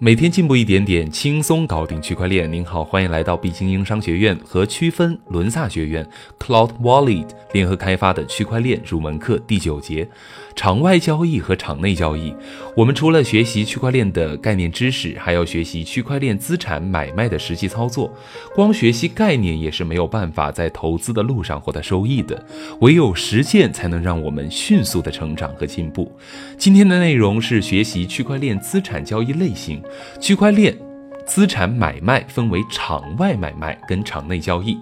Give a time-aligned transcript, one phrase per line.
[0.00, 2.50] 每天进步一点点，轻松搞定区块链。
[2.52, 10.08] 您好，欢迎来到毕精英商学院和区分伦萨学院 Cloud Wallet 联合开发的区块链入门课第九节：
[10.58, 12.34] 场外交易和场内交易。
[12.74, 18.12] 我们除了学习区块链的概念知识，还要学习区块链资产买卖的实际操作。
[18.56, 22.44] 光学习概念也是没有办法在投资的路上获得收益的，
[22.80, 26.10] 唯有实践才能让我们迅速的成长和进步。
[26.56, 29.80] 今天的内容是学习区块链资产交易类型。
[30.20, 30.76] 区块链
[31.24, 34.76] 资产买卖分为场外买卖跟场内交易。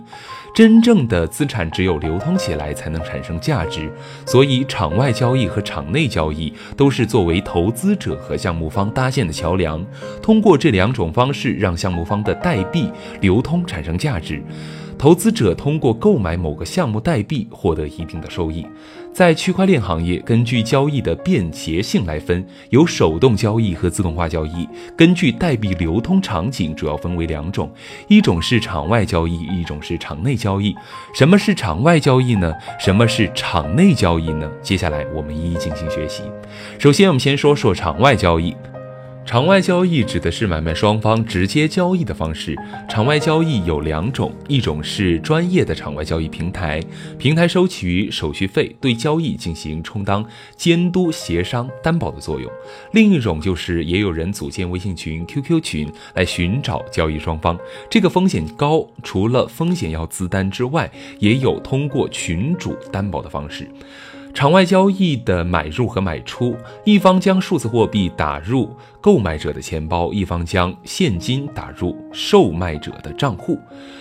[0.57, 3.93] 真正的资产只有流通起来才能产生价值，
[4.25, 9.85] 所以场外交易和场内交易都是作为投资者和项目方搭建的桥梁。
[10.23, 14.43] 通过这两种方式，让项目方的代币流通产生价值。
[14.99, 18.67] 投资者通过购买某个项目代币获得一定的收益。
[19.13, 24.69] 在区块链行业，根据交易的便捷性来分，有手动交易和自动化交易。
[24.97, 27.71] 根据代币流通场景，主要分为两种：
[28.09, 30.75] 一种是场外交易，一种是场内交易。
[31.15, 32.53] 什么是场外交易呢？
[32.79, 34.51] 什么是场内交易呢？
[34.61, 36.23] 接下来我们一一进行学习。
[36.79, 38.55] 首先，我们先说说场外交易。
[39.27, 42.57] 场外交易指的是买卖双方直接交易的方式。
[42.89, 46.81] 场外交易有两种，一种是专业的场外交易平台，
[47.19, 52.49] 平台收取手续费，对交易进行充当监督、协商、担保的作用；
[52.93, 57.59] 另一种就是也有人组建微信群、QQ 群来寻找交易双方，
[57.91, 60.89] 这个风险高，除了风险要自担之外，
[61.19, 63.69] 也有通过群主担保的方式。
[64.37, 66.55] 场外交易的买入和买出，
[66.85, 68.71] 一方将数字货币打入
[69.01, 73.59] 购买者的钱包，一方将现金打入售卖者的账户。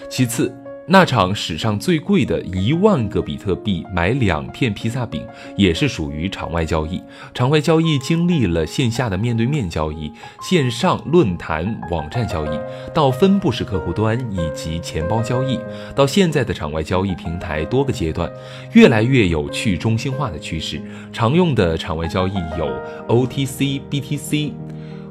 [0.10, 0.54] 其次。
[0.88, 5.26] 那场史上最贵的一万个比特币买两片披萨饼，
[5.58, 7.02] 也是属于场外交易。
[7.34, 10.12] 场外交易经历了线下的面对面交易、
[10.44, 12.60] 线上论坛、网站交易，
[12.94, 15.60] 到分布式客户端以及钱包交易，
[15.96, 18.32] 到现在的场外交易平台多个阶段，
[18.74, 20.80] 越来越有去中心化的趋势。
[21.12, 22.70] 常用的场外交易有
[23.08, 24.52] OTC、BTC、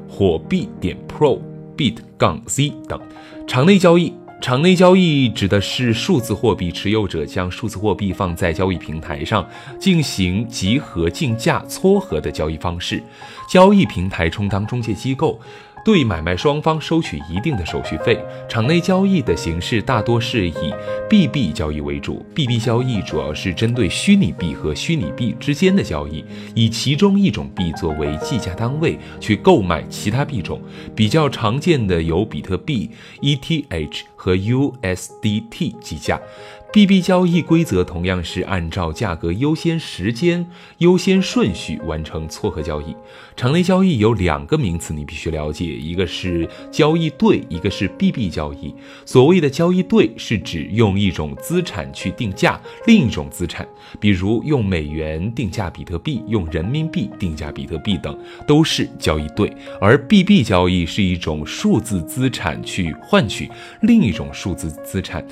[0.07, 1.41] 火币点 Pro、
[1.75, 2.97] Bit 杠 Z 等。
[3.45, 4.13] 场内交易。
[4.45, 9.43] 场内交易指的是数字货币持有者将数字货币放在交易平台上
[9.79, 13.01] 进行集合、竞价、撮合的交易方式，
[13.49, 15.41] 交易平台充当中介机构。
[15.85, 18.19] 对买卖双方收取一定的手续费。
[18.49, 20.73] 场内交易的形式大多是以
[21.07, 22.25] 币币交易为主。
[22.33, 26.25] 币币交易主要是针对虚拟币和虚拟币之间的交易，
[26.55, 30.59] 以其中一种币作为计价单位去购买其他币种。
[30.95, 32.89] 比较常见的有比特币、
[33.21, 36.19] ETH 和 USDT 计价。
[36.75, 40.45] B B 交易规则同样是按照价格优先时间
[40.79, 42.93] 优先顺序完成撮合交易。
[43.37, 48.75] 场内交易有两个名词你必须了解，一个是交易对，一个是 B B 交易。
[49.05, 53.65] 所谓的交易对是指用一种资产去定价另一种资产，
[53.97, 59.49] 比如用美元定价比特币，用人民币定价比特币等，都是交易对。
[59.79, 63.49] 而 B B 交易是一种数字资产去换取
[63.83, 65.25] 另一种数字资产。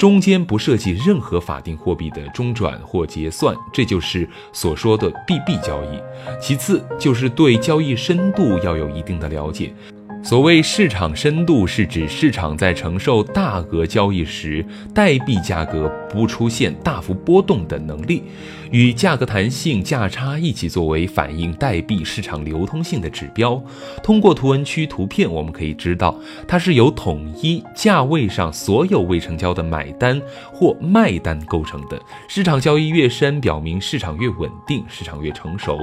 [0.00, 6.00] 中间不涉及任何法定货币的中转或结算，这就是所说的币币交易。
[6.40, 9.74] 其次就是对交易深度要有一定的了解。
[10.22, 14.64] 所谓市场深度，是指市场在承受大额交易时，
[14.94, 18.22] 代币价格不出现大幅波动的能力，
[18.70, 23.60] 与价格弹性、价差一起作为反映代币市场流通性的指标。
[24.02, 26.14] 通过图文区图片，我们可以知道，
[26.46, 30.20] 它是由统一价位上所有未成交的买单
[30.52, 31.98] 或卖单构成的。
[32.28, 35.78] 市场交易越深，表明市场越稳定，市场越成熟。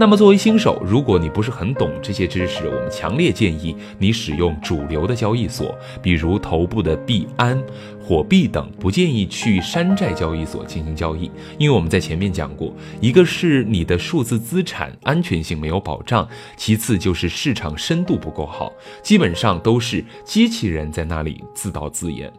[0.00, 3.67] 那么，作为新手，如果你不是很懂这些知识，我们强烈建议。
[3.98, 7.62] 你使用主流的交易所，比如头部的币安、
[8.00, 18.72] 火币等，不建议去山寨交易所进行交易，因为我们在前面讲过，一个是你的数字资产安全性没有保障，其次就是市场深度不够好，
[19.02, 22.32] 基本上都是机器人在那里自导自演。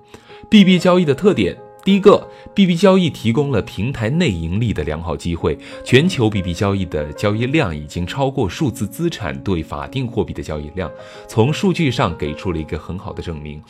[0.50, 1.56] 币币交易的特点。
[1.84, 5.58] 第一个，B B 交易提供了平台内盈利的良好机会。
[5.84, 10.92] 全球 B B 交易的交易量已经超过数字资产对法定货币的交易量，
[11.28, 13.64] 从数据上给出了一个很好的证明。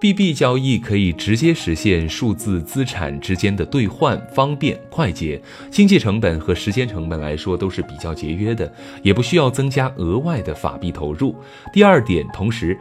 [0.00, 5.40] B B 交易可以直接实现数字资产之间的兑换，方便快捷，
[5.70, 8.70] 经济成本和时间成本来说都是比较节约的，
[9.02, 11.36] 也不需要增加额外的法币投入。
[11.72, 12.76] 第二点，同时。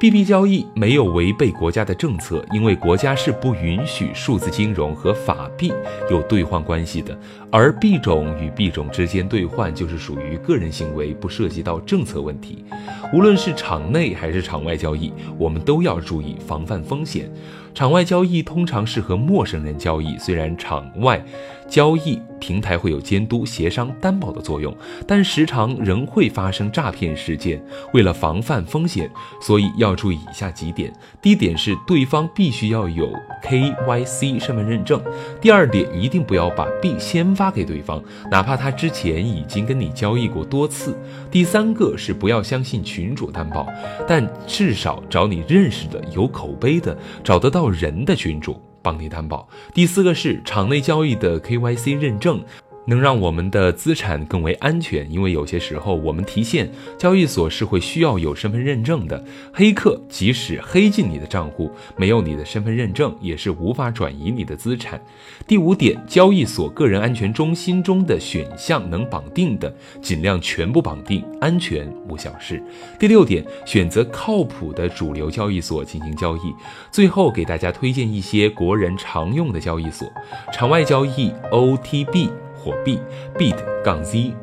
[0.00, 5.70] 币币交易没有违背国家的政策，因为国家是不允许数字金融和法币
[6.10, 7.14] 有兑换关系的，
[7.52, 12.64] 而币种与币种之间兑换就是属于个人行为，不涉及到政策问题。
[13.12, 17.30] 无论是场内还是场外交易，我们都要注意防范风险。
[17.74, 21.24] 场外交易通常是和陌生人交易，虽然场外
[21.68, 24.76] 交易平台会有监督、协商、担保的作用，
[25.06, 27.62] 但时常仍会发生诈骗事件。
[27.94, 29.08] 为了防范风险，
[29.40, 33.08] 所以要注意以下几点：第一点是对方必须要有
[33.44, 34.98] KYC 身份认证；
[35.40, 40.92] 第二点，一定不要把币先发给对方，哪怕他之前已经跟你交易过多次；
[41.30, 43.68] 第三个是不要相信群主担保，
[44.08, 47.59] 但至少找你认识的、有口碑的、找得到。
[47.60, 49.46] 要人的群主帮你担保。
[49.74, 52.42] 第四个是场内交易的 KYC 认证。
[52.86, 59.22] 能让我们的资产更为安全，因为有些时候我们提现交易所是会需要有身份认证的。
[59.52, 65.00] 黑客即使黑进你的账户，没有你的身份认证也是无法转移你的资产。
[65.46, 72.62] 第五点，交易所个人安全中心中的选项能绑定的，尽量全部绑定，安全无小事。
[72.98, 76.54] 第六点，选择靠谱的主流交易所进行交易。
[76.90, 80.10] 最后给大家推荐一些国人常用的交易所，
[80.52, 82.30] 场外交易 OTB。
[82.62, 82.98] 火币
[83.38, 84.34] Bit 杠 Z，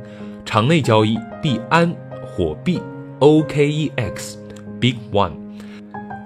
[0.44, 2.82] 场内交易币安火币
[3.20, 4.36] OKEX
[4.80, 5.34] Big One。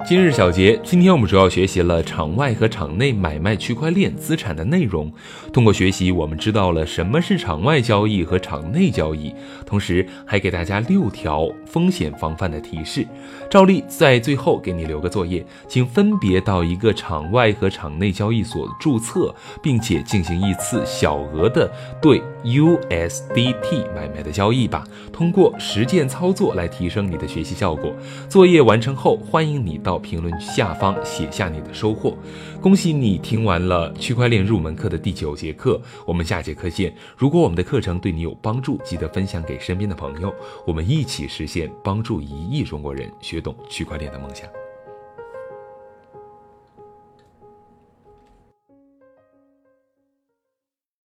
[0.03, 5.11] 今日小结，今天我们主要学习了场外和场内买卖区块链资产的内容。
[5.53, 9.33] 通过学习，我们知道了什么是场外交易和场内交易，
[9.65, 13.07] 同时还给大家六条风险防范的提示。
[13.49, 21.71] 照例在最后给你留个作业，请分别到一个场外和场内交易所注册，并且进行一次小额的
[22.01, 24.83] 对 USDT 买卖的交易吧。
[25.13, 27.93] 通过实践操作来提升你的学习效果。
[28.27, 29.90] 作业完成后，欢迎你到。
[29.91, 32.17] 到评论下方写下你的收获，
[32.61, 36.95] 恭喜你听完了区块链入门课的第九节课，我们下节课见。
[37.17, 40.33] 如果我们的课程对你有帮助，记得分享给身边的朋友，
[40.65, 44.47] 我们一起实现帮助一亿中国人学懂区块链的梦想。